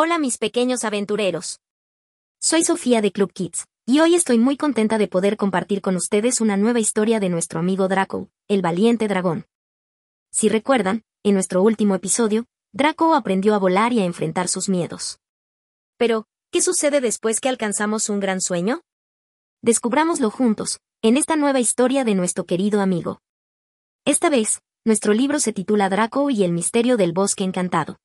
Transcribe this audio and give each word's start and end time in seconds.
Hola 0.00 0.20
mis 0.20 0.38
pequeños 0.38 0.84
aventureros. 0.84 1.58
Soy 2.40 2.62
Sofía 2.62 3.02
de 3.02 3.10
Club 3.10 3.32
Kids, 3.32 3.66
y 3.84 3.98
hoy 3.98 4.14
estoy 4.14 4.38
muy 4.38 4.56
contenta 4.56 4.96
de 4.96 5.08
poder 5.08 5.36
compartir 5.36 5.80
con 5.80 5.96
ustedes 5.96 6.40
una 6.40 6.56
nueva 6.56 6.78
historia 6.78 7.18
de 7.18 7.28
nuestro 7.28 7.58
amigo 7.58 7.88
Draco, 7.88 8.30
el 8.46 8.62
valiente 8.62 9.08
dragón. 9.08 9.46
Si 10.30 10.48
recuerdan, 10.48 11.02
en 11.24 11.34
nuestro 11.34 11.64
último 11.64 11.96
episodio, 11.96 12.46
Draco 12.72 13.12
aprendió 13.12 13.56
a 13.56 13.58
volar 13.58 13.92
y 13.92 13.98
a 13.98 14.04
enfrentar 14.04 14.46
sus 14.46 14.68
miedos. 14.68 15.18
Pero, 15.96 16.26
¿qué 16.52 16.62
sucede 16.62 17.00
después 17.00 17.40
que 17.40 17.48
alcanzamos 17.48 18.08
un 18.08 18.20
gran 18.20 18.40
sueño? 18.40 18.82
Descubrámoslo 19.62 20.30
juntos, 20.30 20.78
en 21.02 21.16
esta 21.16 21.34
nueva 21.34 21.58
historia 21.58 22.04
de 22.04 22.14
nuestro 22.14 22.46
querido 22.46 22.82
amigo. 22.82 23.18
Esta 24.04 24.30
vez, 24.30 24.62
nuestro 24.84 25.12
libro 25.12 25.40
se 25.40 25.52
titula 25.52 25.88
Draco 25.88 26.30
y 26.30 26.44
el 26.44 26.52
misterio 26.52 26.96
del 26.96 27.10
bosque 27.10 27.42
encantado. 27.42 27.98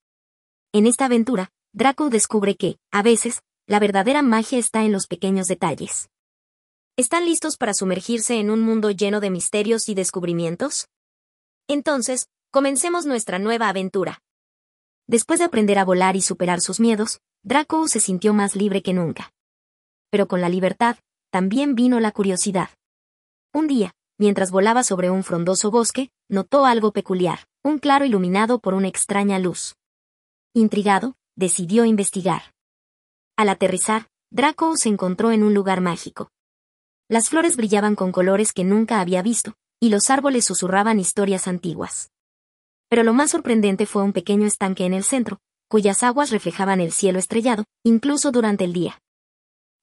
En 0.71 0.87
esta 0.87 1.05
aventura, 1.05 1.51
Draco 1.75 2.11
descubre 2.11 2.55
que, 2.55 2.77
a 2.91 3.01
veces, 3.01 3.41
la 3.65 3.79
verdadera 3.79 4.21
magia 4.21 4.59
está 4.59 4.83
en 4.83 4.91
los 4.91 5.07
pequeños 5.07 5.47
detalles. 5.47 6.07
¿Están 6.97 7.25
listos 7.25 7.57
para 7.57 7.73
sumergirse 7.73 8.39
en 8.39 8.51
un 8.51 8.61
mundo 8.61 8.91
lleno 8.91 9.19
de 9.19 9.31
misterios 9.31 9.89
y 9.89 9.95
descubrimientos? 9.95 10.87
Entonces, 11.67 12.27
comencemos 12.51 13.07
nuestra 13.07 13.39
nueva 13.39 13.69
aventura. 13.69 14.21
Después 15.07 15.39
de 15.39 15.45
aprender 15.45 15.79
a 15.79 15.85
volar 15.85 16.15
y 16.15 16.21
superar 16.21 16.61
sus 16.61 16.79
miedos, 16.79 17.21
Draco 17.41 17.87
se 17.87 17.99
sintió 17.99 18.35
más 18.35 18.55
libre 18.55 18.83
que 18.83 18.93
nunca. 18.93 19.33
Pero 20.11 20.27
con 20.27 20.41
la 20.41 20.49
libertad, 20.49 20.97
también 21.31 21.73
vino 21.73 21.99
la 21.99 22.11
curiosidad. 22.11 22.69
Un 23.51 23.65
día, 23.65 23.95
mientras 24.19 24.51
volaba 24.51 24.83
sobre 24.83 25.09
un 25.09 25.23
frondoso 25.23 25.71
bosque, 25.71 26.11
notó 26.29 26.67
algo 26.67 26.91
peculiar, 26.93 27.47
un 27.63 27.79
claro 27.79 28.05
iluminado 28.05 28.59
por 28.59 28.75
una 28.75 28.89
extraña 28.89 29.39
luz. 29.39 29.75
Intrigado, 30.53 31.15
decidió 31.35 31.85
investigar. 31.85 32.53
Al 33.35 33.49
aterrizar, 33.49 34.07
Draco 34.31 34.77
se 34.77 34.89
encontró 34.89 35.31
en 35.31 35.43
un 35.43 35.53
lugar 35.53 35.81
mágico. 35.81 36.29
Las 37.09 37.29
flores 37.29 37.57
brillaban 37.57 37.95
con 37.95 38.11
colores 38.11 38.53
que 38.53 38.63
nunca 38.63 38.99
había 38.99 39.21
visto, 39.21 39.53
y 39.79 39.89
los 39.89 40.09
árboles 40.09 40.45
susurraban 40.45 40.99
historias 40.99 41.47
antiguas. 41.47 42.11
Pero 42.89 43.03
lo 43.03 43.13
más 43.13 43.31
sorprendente 43.31 43.85
fue 43.85 44.03
un 44.03 44.13
pequeño 44.13 44.47
estanque 44.47 44.85
en 44.85 44.93
el 44.93 45.03
centro, 45.03 45.39
cuyas 45.67 46.03
aguas 46.03 46.29
reflejaban 46.29 46.79
el 46.79 46.91
cielo 46.91 47.19
estrellado, 47.19 47.65
incluso 47.83 48.31
durante 48.31 48.63
el 48.63 48.73
día. 48.73 49.01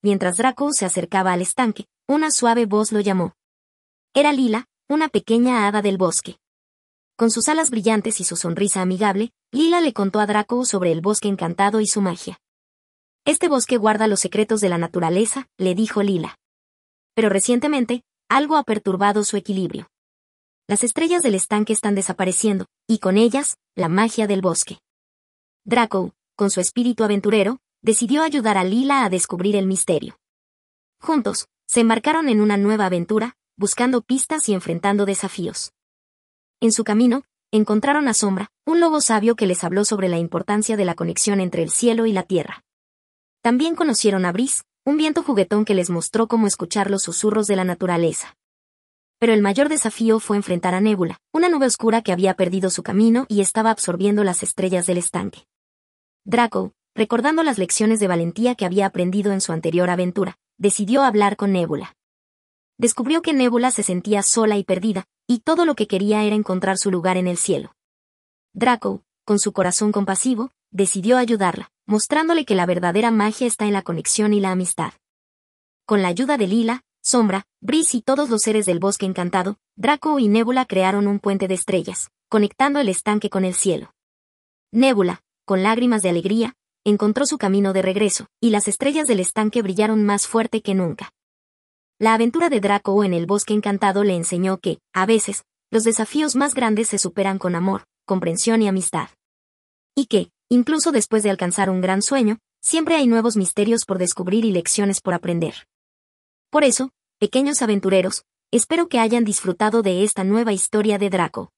Mientras 0.02 0.36
Draco 0.36 0.72
se 0.72 0.86
acercaba 0.86 1.32
al 1.32 1.42
estanque, 1.42 1.86
una 2.08 2.30
suave 2.30 2.66
voz 2.66 2.92
lo 2.92 3.00
llamó. 3.00 3.34
Era 4.14 4.32
Lila, 4.32 4.66
una 4.88 5.08
pequeña 5.08 5.66
hada 5.66 5.82
del 5.82 5.98
bosque. 5.98 6.38
Con 7.20 7.30
sus 7.30 7.50
alas 7.50 7.68
brillantes 7.68 8.18
y 8.20 8.24
su 8.24 8.34
sonrisa 8.34 8.80
amigable, 8.80 9.30
Lila 9.52 9.82
le 9.82 9.92
contó 9.92 10.20
a 10.20 10.26
Draco 10.26 10.64
sobre 10.64 10.90
el 10.90 11.02
bosque 11.02 11.28
encantado 11.28 11.82
y 11.82 11.86
su 11.86 12.00
magia. 12.00 12.40
Este 13.26 13.46
bosque 13.46 13.76
guarda 13.76 14.06
los 14.06 14.20
secretos 14.20 14.62
de 14.62 14.70
la 14.70 14.78
naturaleza, 14.78 15.46
le 15.58 15.74
dijo 15.74 16.02
Lila. 16.02 16.38
Pero 17.14 17.28
recientemente, 17.28 18.04
algo 18.30 18.56
ha 18.56 18.62
perturbado 18.62 19.22
su 19.22 19.36
equilibrio. 19.36 19.90
Las 20.66 20.82
estrellas 20.82 21.20
del 21.22 21.34
estanque 21.34 21.74
están 21.74 21.94
desapareciendo, 21.94 22.64
y 22.88 23.00
con 23.00 23.18
ellas, 23.18 23.58
la 23.76 23.90
magia 23.90 24.26
del 24.26 24.40
bosque. 24.40 24.78
Draco, 25.66 26.14
con 26.36 26.48
su 26.48 26.62
espíritu 26.62 27.04
aventurero, 27.04 27.58
decidió 27.82 28.22
ayudar 28.22 28.56
a 28.56 28.64
Lila 28.64 29.04
a 29.04 29.10
descubrir 29.10 29.56
el 29.56 29.66
misterio. 29.66 30.16
Juntos, 31.02 31.48
se 31.66 31.80
embarcaron 31.80 32.30
en 32.30 32.40
una 32.40 32.56
nueva 32.56 32.86
aventura, 32.86 33.36
buscando 33.58 34.00
pistas 34.00 34.48
y 34.48 34.54
enfrentando 34.54 35.04
desafíos. 35.04 35.74
En 36.62 36.72
su 36.72 36.84
camino, 36.84 37.22
encontraron 37.52 38.06
a 38.06 38.12
Sombra, 38.12 38.50
un 38.66 38.80
lobo 38.80 39.00
sabio 39.00 39.34
que 39.34 39.46
les 39.46 39.64
habló 39.64 39.86
sobre 39.86 40.10
la 40.10 40.18
importancia 40.18 40.76
de 40.76 40.84
la 40.84 40.94
conexión 40.94 41.40
entre 41.40 41.62
el 41.62 41.70
cielo 41.70 42.04
y 42.04 42.12
la 42.12 42.22
tierra. 42.22 42.62
También 43.40 43.74
conocieron 43.74 44.26
a 44.26 44.32
Brice, 44.32 44.62
un 44.84 44.98
viento 44.98 45.22
juguetón 45.22 45.64
que 45.64 45.72
les 45.72 45.88
mostró 45.88 46.28
cómo 46.28 46.46
escuchar 46.46 46.90
los 46.90 47.02
susurros 47.02 47.46
de 47.46 47.56
la 47.56 47.64
naturaleza. 47.64 48.36
Pero 49.18 49.32
el 49.32 49.40
mayor 49.40 49.70
desafío 49.70 50.20
fue 50.20 50.36
enfrentar 50.36 50.74
a 50.74 50.82
Nébula, 50.82 51.16
una 51.32 51.48
nube 51.48 51.64
oscura 51.64 52.02
que 52.02 52.12
había 52.12 52.34
perdido 52.34 52.68
su 52.68 52.82
camino 52.82 53.24
y 53.28 53.40
estaba 53.40 53.70
absorbiendo 53.70 54.22
las 54.22 54.42
estrellas 54.42 54.86
del 54.86 54.98
estanque. 54.98 55.46
Draco, 56.26 56.72
recordando 56.94 57.42
las 57.42 57.56
lecciones 57.56 58.00
de 58.00 58.08
valentía 58.08 58.54
que 58.54 58.66
había 58.66 58.84
aprendido 58.84 59.32
en 59.32 59.40
su 59.40 59.52
anterior 59.52 59.88
aventura, 59.88 60.36
decidió 60.58 61.02
hablar 61.04 61.36
con 61.36 61.52
Nébula. 61.52 61.96
Descubrió 62.76 63.22
que 63.22 63.32
Nébula 63.32 63.70
se 63.70 63.82
sentía 63.82 64.22
sola 64.22 64.58
y 64.58 64.64
perdida, 64.64 65.06
y 65.30 65.38
todo 65.38 65.64
lo 65.64 65.76
que 65.76 65.86
quería 65.86 66.24
era 66.24 66.34
encontrar 66.34 66.76
su 66.76 66.90
lugar 66.90 67.16
en 67.16 67.28
el 67.28 67.36
cielo. 67.36 67.76
Draco, 68.52 69.04
con 69.24 69.38
su 69.38 69.52
corazón 69.52 69.92
compasivo, 69.92 70.50
decidió 70.72 71.18
ayudarla, 71.18 71.70
mostrándole 71.86 72.44
que 72.44 72.56
la 72.56 72.66
verdadera 72.66 73.12
magia 73.12 73.46
está 73.46 73.66
en 73.66 73.72
la 73.72 73.82
conexión 73.82 74.34
y 74.34 74.40
la 74.40 74.50
amistad. 74.50 74.92
Con 75.86 76.02
la 76.02 76.08
ayuda 76.08 76.36
de 76.36 76.48
Lila, 76.48 76.82
Sombra, 77.00 77.44
Brice 77.60 77.98
y 77.98 78.02
todos 78.02 78.28
los 78.28 78.42
seres 78.42 78.66
del 78.66 78.80
bosque 78.80 79.06
encantado, 79.06 79.56
Draco 79.76 80.18
y 80.18 80.26
Nébula 80.26 80.66
crearon 80.66 81.06
un 81.06 81.20
puente 81.20 81.46
de 81.46 81.54
estrellas, 81.54 82.10
conectando 82.28 82.80
el 82.80 82.88
estanque 82.88 83.30
con 83.30 83.44
el 83.44 83.54
cielo. 83.54 83.94
Nébula, 84.72 85.22
con 85.44 85.62
lágrimas 85.62 86.02
de 86.02 86.08
alegría, 86.08 86.54
encontró 86.82 87.24
su 87.24 87.38
camino 87.38 87.72
de 87.72 87.82
regreso, 87.82 88.26
y 88.40 88.50
las 88.50 88.66
estrellas 88.66 89.06
del 89.06 89.20
estanque 89.20 89.62
brillaron 89.62 90.04
más 90.04 90.26
fuerte 90.26 90.60
que 90.60 90.74
nunca. 90.74 91.12
La 92.02 92.14
aventura 92.14 92.48
de 92.48 92.60
Draco 92.60 93.04
en 93.04 93.12
el 93.12 93.26
bosque 93.26 93.52
encantado 93.52 94.04
le 94.04 94.16
enseñó 94.16 94.56
que, 94.56 94.78
a 94.94 95.04
veces, 95.04 95.44
los 95.70 95.84
desafíos 95.84 96.34
más 96.34 96.54
grandes 96.54 96.88
se 96.88 96.96
superan 96.96 97.36
con 97.38 97.54
amor, 97.54 97.84
comprensión 98.06 98.62
y 98.62 98.68
amistad. 98.68 99.10
Y 99.94 100.06
que, 100.06 100.30
incluso 100.48 100.92
después 100.92 101.22
de 101.22 101.28
alcanzar 101.28 101.68
un 101.68 101.82
gran 101.82 102.00
sueño, 102.00 102.38
siempre 102.62 102.94
hay 102.94 103.06
nuevos 103.06 103.36
misterios 103.36 103.84
por 103.84 103.98
descubrir 103.98 104.46
y 104.46 104.50
lecciones 104.50 105.02
por 105.02 105.12
aprender. 105.12 105.52
Por 106.48 106.64
eso, 106.64 106.88
pequeños 107.18 107.60
aventureros, 107.60 108.24
espero 108.50 108.88
que 108.88 108.98
hayan 108.98 109.24
disfrutado 109.24 109.82
de 109.82 110.02
esta 110.02 110.24
nueva 110.24 110.54
historia 110.54 110.96
de 110.96 111.10
Draco. 111.10 111.50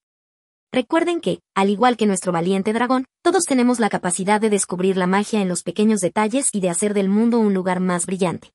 Recuerden 0.72 1.20
que, 1.20 1.38
al 1.54 1.70
igual 1.70 1.96
que 1.96 2.06
nuestro 2.06 2.32
valiente 2.32 2.72
dragón, 2.72 3.04
todos 3.22 3.44
tenemos 3.44 3.78
la 3.78 3.90
capacidad 3.90 4.40
de 4.40 4.50
descubrir 4.50 4.96
la 4.96 5.06
magia 5.06 5.40
en 5.40 5.46
los 5.46 5.62
pequeños 5.62 6.00
detalles 6.00 6.48
y 6.52 6.58
de 6.58 6.70
hacer 6.70 6.94
del 6.94 7.08
mundo 7.08 7.38
un 7.38 7.54
lugar 7.54 7.78
más 7.78 8.06
brillante. 8.06 8.50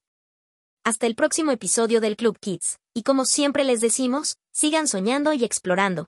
Hasta 0.87 1.05
el 1.05 1.15
próximo 1.15 1.51
episodio 1.51 1.99
del 1.99 2.15
Club 2.15 2.39
Kids, 2.39 2.79
y 2.93 3.03
como 3.03 3.25
siempre 3.25 3.65
les 3.65 3.81
decimos, 3.81 4.37
sigan 4.53 4.87
soñando 4.87 5.33
y 5.33 5.43
explorando. 5.43 6.05